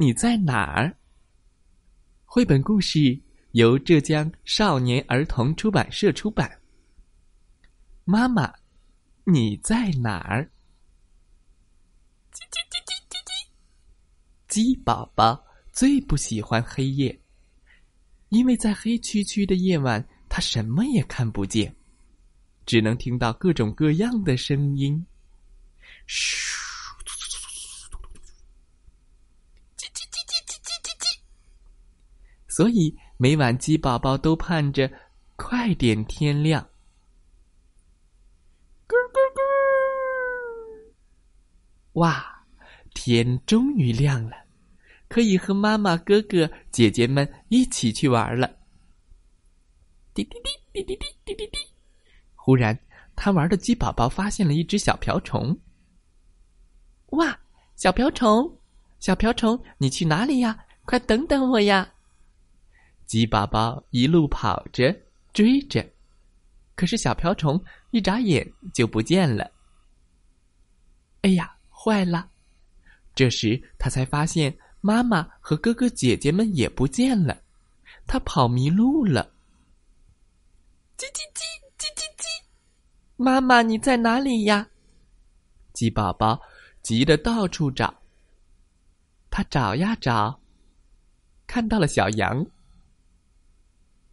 [0.00, 0.96] 你在哪儿？
[2.24, 6.50] 绘本故事由浙江少年儿童出版社出版。
[8.06, 8.50] 妈妈，
[9.24, 10.50] 你在哪儿？
[12.32, 13.50] 叽叽叽叽叽叽。
[14.48, 17.20] 鸡宝宝最不喜欢黑夜，
[18.30, 21.76] 因为在黑黢黢的夜晚，它什么也看不见，
[22.64, 25.04] 只能听到各种各样的声音。
[26.06, 26.58] 嘘。
[32.60, 34.92] 所以每晚鸡宝宝都盼着
[35.36, 36.62] 快点天亮。
[38.86, 39.40] 咕咕咕！
[41.92, 42.44] 哇，
[42.92, 44.36] 天终于亮了，
[45.08, 48.46] 可以和妈妈、哥哥、姐姐们一起去玩了。
[50.12, 51.58] 滴滴滴滴滴滴滴滴滴！
[52.34, 52.78] 忽然，
[53.16, 55.58] 贪玩的鸡宝宝发现了一只小瓢虫。
[57.12, 57.40] 哇，
[57.74, 58.54] 小瓢虫，
[58.98, 60.62] 小瓢虫，你去哪里呀？
[60.84, 61.90] 快等等我呀！
[63.10, 64.96] 鸡宝宝一路跑着
[65.32, 65.84] 追着，
[66.76, 69.50] 可是小瓢虫一眨眼就不见了。
[71.22, 72.30] 哎呀，坏了！
[73.12, 77.36] 这时他才发现妈妈和哥哥姐姐们也不见了，
[78.06, 79.28] 他跑迷路了。
[80.96, 81.42] 叽叽叽
[81.78, 82.44] 叽叽叽！
[83.16, 84.68] 妈妈，你在哪里呀？
[85.72, 86.40] 鸡宝宝
[86.80, 87.92] 急得到处找。
[89.30, 90.40] 他找呀找，
[91.48, 92.46] 看到了小羊。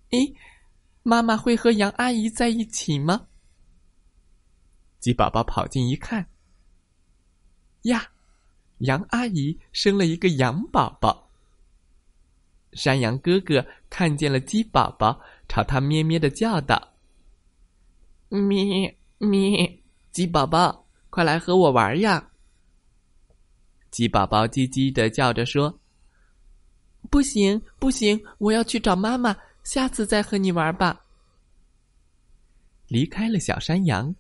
[0.10, 0.34] 咦，
[1.04, 3.28] 妈妈会和杨阿姨在一起吗？
[5.00, 6.28] 鸡宝宝跑近一看，
[7.84, 8.10] 呀，
[8.80, 11.30] 杨阿姨生了一个羊宝宝。
[12.74, 16.94] 山羊哥哥看见了鸡宝宝，朝他咩咩的叫道
[18.30, 22.32] ：“咩咩，鸡宝宝，快来和我玩呀！”
[23.92, 25.80] 鸡宝宝叽叽的叫着说
[27.10, 29.36] ：“不行不行，我要去找妈妈。”
[29.68, 31.06] 下次再和你玩吧。
[32.88, 34.16] 离开了小山羊，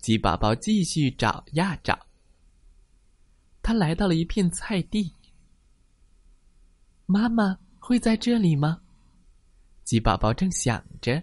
[0.00, 1.96] 鸡宝宝继续找呀找。
[3.62, 5.14] 他来到了一片菜地。
[7.06, 8.80] 妈妈会在这里吗？
[9.84, 11.22] 鸡宝宝正想着，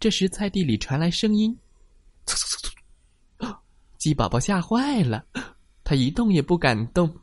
[0.00, 1.54] 这时菜地里传来声音
[2.24, 3.58] ：“嗖嗖嗖嗖！”
[4.00, 5.26] 鸡宝宝吓坏了，
[5.84, 7.14] 他一动也不敢动。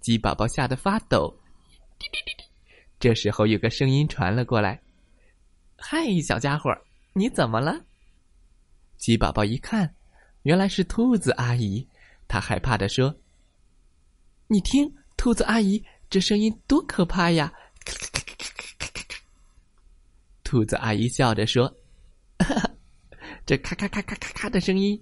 [0.00, 1.34] 鸡宝宝吓得发抖。
[3.00, 4.78] 这时候，有个声音传了过来。
[5.80, 6.76] 嗨，小家伙，
[7.12, 7.72] 你怎么了？
[8.96, 9.94] 鸡宝宝一看，
[10.42, 11.88] 原来是兔子阿姨。
[12.26, 13.14] 他害怕的说
[14.48, 17.52] ：“你听，兔子阿姨，这声音多可怕呀！”
[20.42, 21.72] 兔子阿姨笑着说
[23.46, 25.00] ：“这咔咔咔咔咔咔的声音，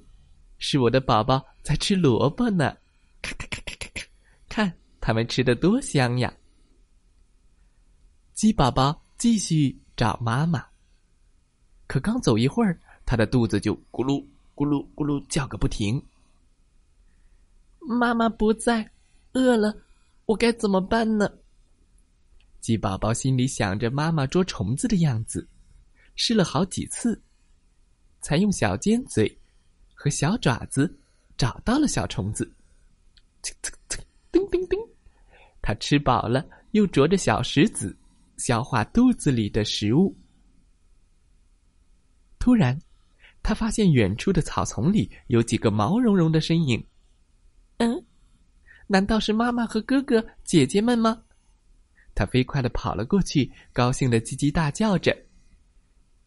[0.58, 2.76] 是我的宝宝在吃萝卜呢。
[3.22, 4.02] 咔咔咔咔咔咔，
[4.48, 6.32] 看他们吃的多香呀！”
[8.34, 9.85] 鸡宝宝继续。
[9.96, 10.62] 找妈妈，
[11.86, 14.22] 可刚走一会儿，他的肚子就咕噜
[14.54, 16.00] 咕噜咕噜叫个不停。
[17.80, 18.90] 妈妈不在，
[19.32, 19.74] 饿了，
[20.26, 21.32] 我该怎么办呢？
[22.60, 25.48] 鸡宝宝心里想着妈妈捉虫子的样子，
[26.14, 27.18] 试了好几次，
[28.20, 29.38] 才用小尖嘴
[29.94, 30.94] 和小爪子
[31.38, 32.52] 找到了小虫子。
[34.30, 34.78] 叮叮叮，
[35.62, 37.96] 他吃饱了，又啄着小石子。
[38.36, 40.16] 消化肚子里的食物。
[42.38, 42.78] 突然，
[43.42, 46.86] 他发现远处的草丛里有几个毛茸茸的身影。
[47.78, 48.04] 嗯，
[48.86, 51.22] 难道是妈妈和哥哥姐姐们吗？
[52.14, 55.16] 他飞快的跑了过去，高兴的叽叽大叫着：“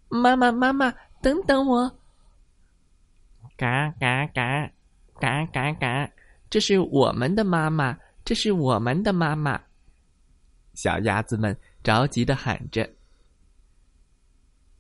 [0.10, 2.00] 妈妈，妈妈，等等我！”
[3.56, 4.72] 嘎嘎嘎，
[5.20, 6.12] 嘎嘎嘎，
[6.50, 9.62] 这是我们的妈妈，这是我们的妈妈。
[10.74, 11.58] 小鸭子们。
[11.84, 12.90] 着急的喊着：“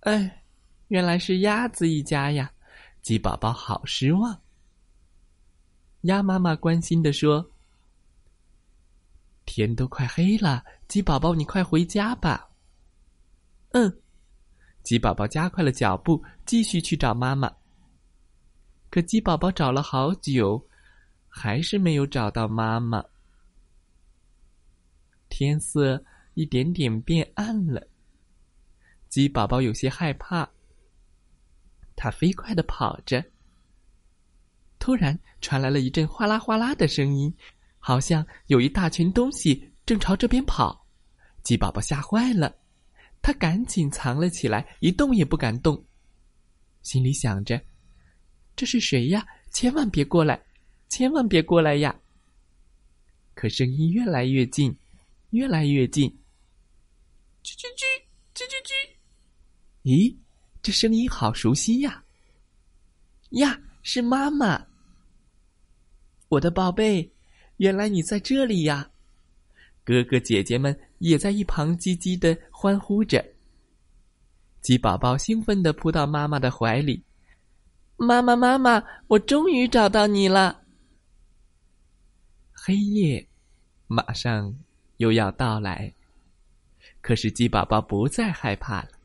[0.01, 0.44] 哎，
[0.90, 2.51] 原来是鸭子一家呀！”
[3.01, 4.42] 鸡宝宝好失望。
[6.01, 7.51] 鸭妈妈关心的说
[9.46, 12.50] ：“天都快黑了，鸡宝宝，你快回家吧。”
[13.72, 14.02] 嗯，
[14.84, 17.54] 鸡宝宝加快了脚步，继续去找妈妈。
[18.90, 20.68] 可鸡宝宝找了好久，
[21.28, 23.04] 还是没有找到妈妈。
[25.30, 26.04] 天色
[26.40, 27.86] 一点点变暗了。
[29.10, 30.50] 鸡宝宝有些害怕，
[31.98, 33.22] 它飞快的跑着。
[34.80, 37.34] 突然传来了一阵哗啦哗啦的声音，
[37.78, 40.88] 好像有一大群东西正朝这边跑。
[41.44, 42.56] 鸡宝宝吓坏了，
[43.22, 45.84] 他赶紧藏了起来，一动也不敢动，
[46.84, 47.62] 心里想着
[48.56, 49.28] ：“这是谁呀？
[49.52, 50.42] 千万别过来，
[50.88, 52.00] 千万别过来呀！”
[53.36, 54.74] 可声音越来越近，
[55.32, 56.18] 越来越近。
[59.90, 60.16] 咦，
[60.62, 62.04] 这声音好熟悉呀！
[63.32, 64.64] 呀，是妈妈。
[66.28, 67.12] 我的宝贝，
[67.58, 68.92] 原来你在这里呀！
[69.84, 73.26] 哥哥姐姐们也在一旁叽叽的欢呼着。
[74.62, 77.04] 鸡宝宝兴奋的扑到妈妈的怀里，
[77.98, 80.62] 妈妈妈妈，我终于找到你了。
[82.54, 83.28] 黑夜
[83.88, 84.56] 马上
[84.98, 85.92] 又要到来，
[87.02, 88.99] 可是鸡宝宝不再害怕了，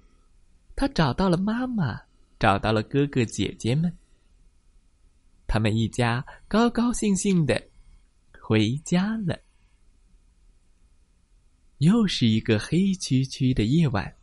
[0.76, 2.00] 他找到了妈妈，
[2.38, 3.96] 找到了哥哥姐姐们。
[5.46, 7.62] 他们一家高高兴兴的
[8.40, 9.38] 回家了。
[11.78, 14.14] 又是一个黑黢黢的夜晚。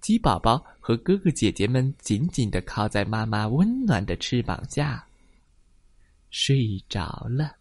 [0.00, 5.06] 鸡宝宝和哥哥姐姐们紧紧的靠在妈妈温暖的翅膀下，
[6.30, 7.56] 睡着了。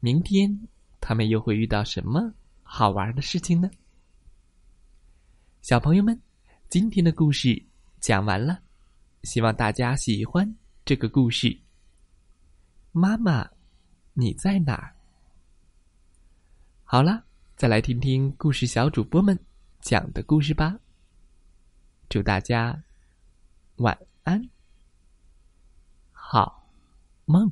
[0.00, 0.68] 明天
[1.00, 2.32] 他们又会遇到什么
[2.70, 3.70] 好玩的事情呢？
[5.62, 6.20] 小朋友们，
[6.68, 7.60] 今天的故事。
[7.98, 8.60] 讲完了，
[9.22, 10.54] 希望大家喜欢
[10.84, 11.58] 这个故事。
[12.92, 13.48] 妈妈，
[14.12, 14.94] 你在哪儿？
[16.84, 17.24] 好了，
[17.56, 19.36] 再来听听故事小主播们
[19.80, 20.78] 讲的故事吧。
[22.10, 22.80] 祝大家
[23.76, 24.46] 晚安，
[26.12, 26.70] 好
[27.24, 27.50] 梦。